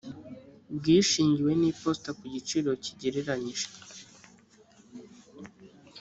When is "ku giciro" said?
2.17-2.71